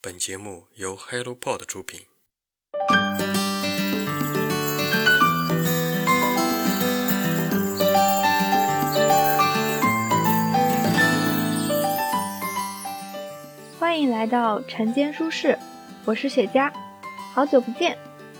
[0.00, 2.02] 本节目由 HelloPod 出品。
[13.80, 15.58] 欢迎来到晨间书室，
[16.04, 16.72] 我是雪茄，
[17.34, 17.98] 好久不见。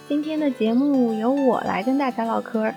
[0.09, 2.73] 今天的节目由我来跟大家唠嗑。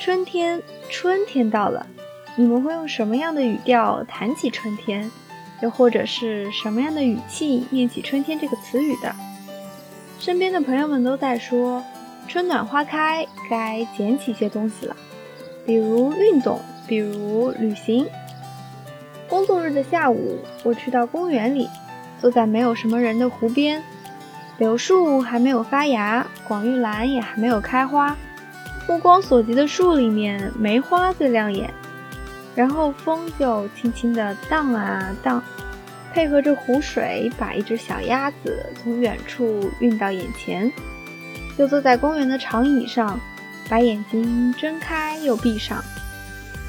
[0.00, 0.60] 春天，
[0.90, 1.86] 春天到了，
[2.34, 5.08] 你们会用什么样的语调谈起春天？
[5.62, 9.14] 又或者是什么样的语气念起“春天”这个词语的？
[10.18, 11.84] 身边的朋友们都在说，
[12.26, 14.96] 春暖花开，该捡起些东西了，
[15.64, 18.06] 比如运动，比如旅行。
[19.28, 21.68] 工作日的下午，我去到公园里，
[22.20, 23.82] 坐在没有什么人的湖边，
[24.58, 28.16] 柳树还没有发芽，广玉兰也还没有开花，
[28.88, 31.70] 目光所及的树里面，梅花最亮眼。
[32.56, 35.40] 然后风就轻轻地荡啊荡，
[36.12, 40.72] 配合着湖水，把一只小鸭子从远处运到眼前。
[41.56, 43.20] 就坐在公园的长椅上，
[43.68, 45.84] 把眼睛睁开又闭上。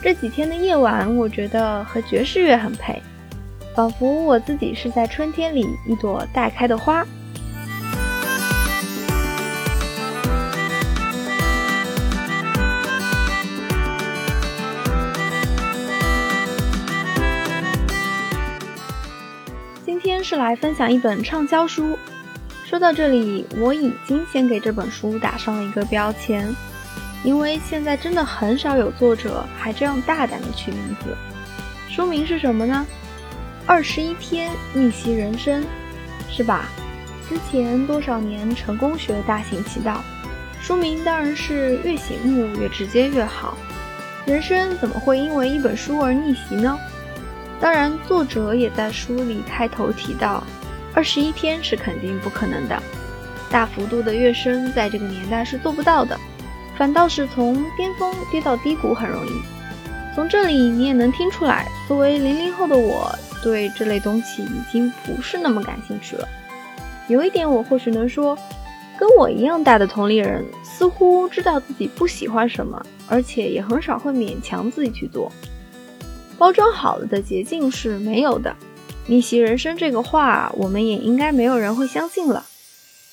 [0.02, 3.02] 这几天的夜晚，我觉得和爵士乐很配，
[3.74, 7.06] 仿佛我自己是在春天里一朵待开的花。
[20.28, 21.98] 是来分享一本畅销书。
[22.66, 26.54] 说到这里，我已经先给这本书打上了一个标签，
[27.24, 31.16] 因为现在真的很少有作者还这样大胆的取名字。
[31.90, 32.86] 书名是什么呢？
[33.66, 35.64] 二十一天逆袭人生，
[36.30, 36.66] 是吧？
[37.30, 40.04] 之前多少年成功学大行其道，
[40.60, 43.58] 书名当然是越醒目越直接越好。
[44.26, 46.78] 人生怎么会因为一本书而逆袭呢？
[47.60, 50.44] 当然，作者也在书里开头提到，
[50.94, 52.82] 二十一天是肯定不可能的，
[53.50, 56.18] 大幅度的跃升在这个年代是做不到的，
[56.78, 59.32] 反倒是从巅峰跌到低谷很容易。
[60.14, 63.12] 从这里你也能听出来，作为零零后的我，
[63.44, 66.28] 对这类东西已经不是那么感兴趣了。
[67.08, 68.38] 有一点我或许能说，
[69.00, 75.32] 跟我一样大的同龄人似乎知道自己不喜欢什么，而且也很少会勉强自己去做。
[76.38, 78.56] 包装好了的捷径是没有的，
[79.08, 82.46] 逆袭人生这个话，我们也应该没有人会相信了。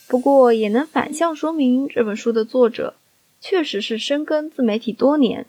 [0.08, 2.94] 不过也能反向说明，这本书的作者
[3.40, 5.46] 确实是深耕自媒体多年，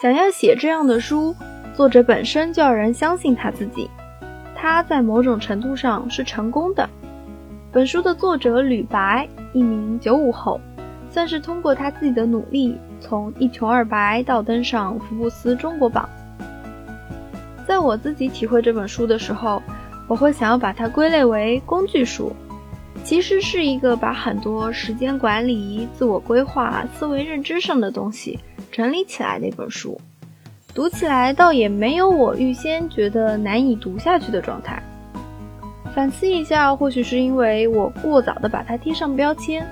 [0.00, 1.34] 想要写这样的书，
[1.74, 3.90] 作者本身就要人相信他自己，
[4.54, 6.88] 他在某种程度上是成功的。
[7.72, 10.60] 本书的作者吕白，一名九五后，
[11.10, 16.08] 算是通过他自己的努力，从一穷二白到登上福布斯中国榜。
[17.80, 19.62] 我自己体会这本书的时候，
[20.06, 22.32] 我会想要把它归类为工具书，
[23.02, 28.38] 其实是一个把很多时间管理、自我规划、思维认知上的东西
[28.70, 30.00] 整理起来的一本书。
[30.72, 34.80] 读起来倒也没有我预先觉得难以读下去的状态。
[35.92, 39.66] 反思一下，或许是因为我过早的把它贴上标签。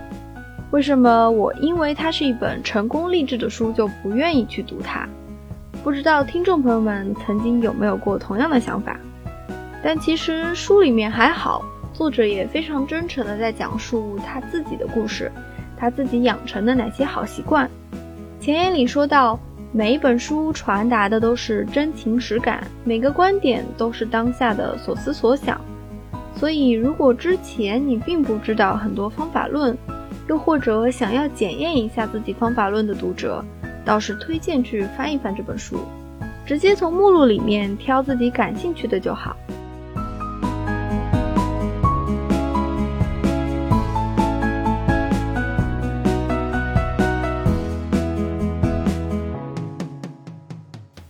[0.73, 5.09] 为什么我因为它是一本成功励志的书就不愿意去读它？
[5.88, 8.94] 不知道听众朋友们曾经有没有过同样的想法？
[9.82, 15.32] 但其实书里面还好，作者也非常真诚的在讲述他自己的故事，
[15.78, 17.71] 他自己养成的哪些好习惯。
[18.38, 19.41] 前言里说到，
[19.72, 25.59] 每一本书传达的都是真情实感，每个观点都是当下的所思所想。
[26.37, 29.75] 所以，如果之前你并不知道很多方法论，
[30.28, 33.43] 又或者想要检验一下自己方法论的读者，
[33.88, 35.78] 倒是推荐去翻一翻这本书，
[36.44, 39.34] 直接从目录里面挑自己感兴趣的就好。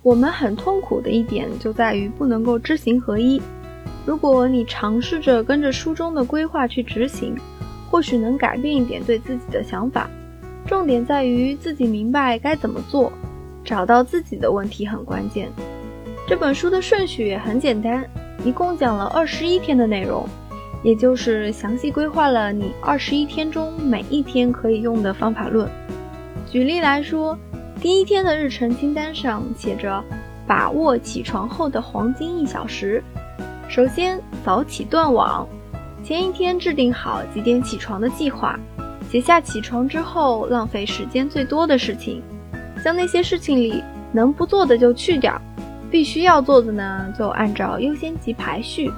[0.00, 3.42] 我们很痛苦的一点就在于不能够知行合一。
[4.06, 7.34] 如果你尝试着跟着书中的规划去执行，
[7.90, 10.08] 或许能改变一点对自己的想法。
[10.68, 13.10] 重点在于自己明白该怎么做，
[13.64, 15.48] 找到自己的问题很关键。
[16.28, 18.04] 这本书的顺序也很简单，
[18.44, 20.28] 一共讲了二十一天的内容，
[20.82, 25.66] 也就是详细规划了你二十一天中每一天可以用的方法论。
[26.50, 27.34] 举例来说，
[27.80, 30.04] 第一天的日程清单上写着
[30.46, 33.02] “把握起床后的黄金一小时”。
[33.70, 35.48] 首先，早起断网，
[36.04, 38.60] 前一天制定好几点起床的计划。
[39.10, 42.22] 写下起床之后浪费时间最多的事情，
[42.84, 43.82] 将那些事情里
[44.12, 45.40] 能不做的就去掉，
[45.90, 48.92] 必须要做的呢就按照优先级排序。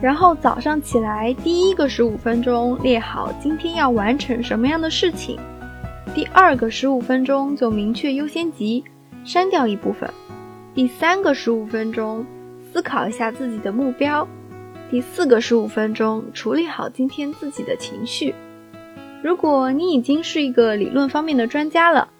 [0.00, 5.38] 然后早上起来第一个十五分钟列好今天要完成什么样的事情，
[6.14, 8.84] 第二个十五分钟就明确优先级，
[9.24, 10.08] 删掉一部分，
[10.74, 12.24] 第三个十五分钟
[12.72, 14.28] 思考一下自己的目标，
[14.90, 18.32] 第四个十五分钟处理好今天自己的情绪。
[19.26, 22.10] 如果你已经是一个理论方面的专家了。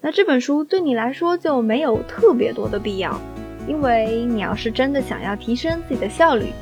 [0.00, 3.20] 那这本书对你来说就没有特别多的必要，
[3.66, 6.52] 因为你要是真的想要提升自己的效率，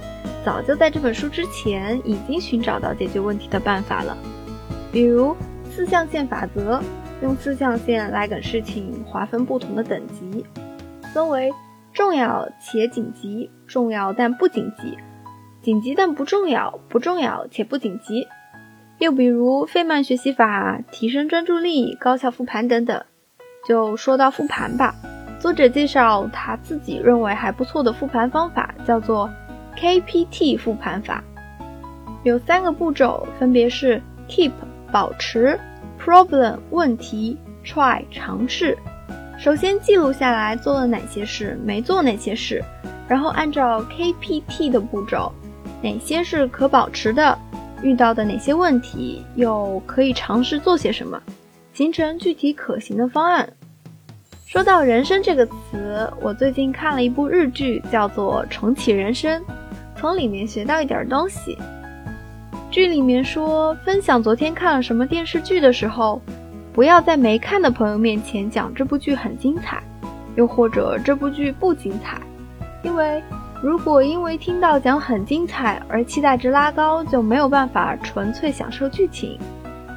[0.42, 4.16] 早就在这本书之前已经寻找到解决问题的办法了。
[4.90, 5.36] 比如
[5.70, 6.80] 四象限法则，
[7.20, 10.46] 用四象限来给事情划分不同的等级，
[11.12, 11.52] 分为
[11.92, 14.96] 重要且紧急、重要但不紧急、
[15.60, 18.26] 紧急但不重要、不重要且不紧急。
[19.00, 23.02] 又比如费曼学习法，提升专注力、高效复盘等等。
[23.66, 24.94] 就说到复盘吧，
[25.40, 29.30] 作者介绍他自己认为还不错的复盘方法，叫做
[29.74, 31.24] KPT 复盘法，
[32.24, 34.52] 有三个步骤，分别是 Keep
[34.92, 35.58] 保持、
[35.98, 38.76] Problem 问题、Try 尝试。
[39.38, 42.62] 首先记录下来做了哪些事，没做哪些事，
[43.08, 45.32] 然后按照 KPT 的步骤，
[45.80, 47.38] 哪些是可保持的，
[47.82, 51.20] 遇到的哪些问题，又可以尝试做些什么。
[51.72, 53.48] 形成具体可行的方案。
[54.44, 59.40] 说到人生这个词，我最近看了一部日剧，叫做《重启人生》，
[59.96, 61.56] 从里面学到一点东西。
[62.70, 66.20] 剧里面说，分享昨天看了什么电视剧的时候，
[66.72, 69.82] 不要在没看的朋友面前讲这部剧很精彩，
[70.36, 72.20] 又或者这部剧不精彩，
[72.82, 73.22] 因为
[73.62, 79.38] 如果因为听到讲很精彩而期待值拉高，就没有办法纯粹享受剧情。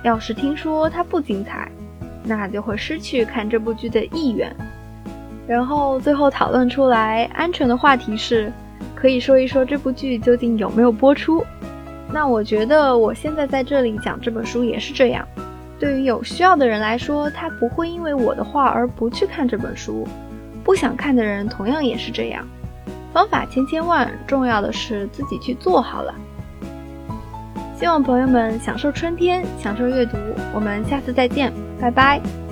[0.04, 1.72] 要是听说它不精彩，
[2.26, 4.54] 那就会失去看这部剧的意愿。
[5.48, 8.52] 然后最后讨论出来，安全的话题是，
[8.94, 11.42] 可以说一说这部剧究竟有没有播出。
[12.12, 15.26] 那我觉得我现在在这里讲这本书也是这样。
[15.80, 20.06] 对于有需要的人来说，他不会因为我的话而不去看这本书；
[20.66, 22.46] 不想看的人同样也是这样。
[23.14, 26.14] 方法千千万，重要的是自己去做好了。
[27.78, 30.18] 希望朋友们享受春天，享受阅读。
[30.54, 32.43] 我们下次再见，拜拜。